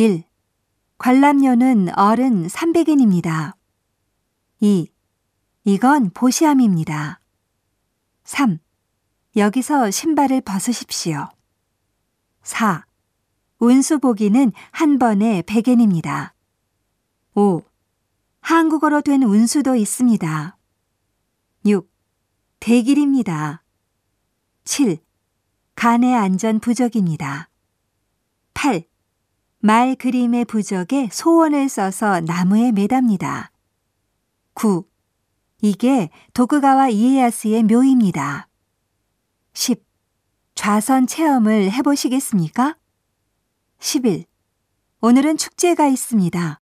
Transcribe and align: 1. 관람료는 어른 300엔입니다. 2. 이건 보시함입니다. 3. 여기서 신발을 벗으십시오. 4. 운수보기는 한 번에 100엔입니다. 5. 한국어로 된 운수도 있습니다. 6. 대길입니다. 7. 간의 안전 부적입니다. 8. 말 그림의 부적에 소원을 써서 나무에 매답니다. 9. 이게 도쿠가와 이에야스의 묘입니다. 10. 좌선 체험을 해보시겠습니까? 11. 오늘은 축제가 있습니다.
1. 0.00 0.24
관람료는 0.96 1.90
어른 1.94 2.46
300엔입니다. 2.46 3.52
2. 4.60 4.90
이건 5.64 6.08
보시함입니다. 6.14 7.20
3. 8.24 8.58
여기서 9.36 9.90
신발을 9.90 10.40
벗으십시오. 10.40 11.28
4. 12.44 12.86
운수보기는 13.58 14.52
한 14.70 14.98
번에 14.98 15.42
100엔입니다. 15.42 16.32
5. 17.34 17.62
한국어로 18.40 19.02
된 19.02 19.22
운수도 19.22 19.76
있습니다. 19.76 20.56
6. 21.66 21.92
대길입니다. 22.60 23.62
7. 24.64 24.96
간의 25.74 26.14
안전 26.14 26.58
부적입니다. 26.58 27.50
8. 28.54 28.89
말 29.62 29.94
그림의 29.94 30.46
부적에 30.46 31.10
소원을 31.12 31.68
써서 31.68 32.20
나무에 32.20 32.72
매답니다. 32.72 33.52
9. 34.54 34.84
이게 35.60 36.08
도쿠가와 36.32 36.88
이에야스의 36.88 37.64
묘입니다. 37.64 38.48
10. 39.52 39.84
좌선 40.54 41.06
체험을 41.06 41.72
해보시겠습니까? 41.72 42.78
11. 43.80 44.24
오늘은 45.02 45.36
축제가 45.36 45.86
있습니다. 45.88 46.59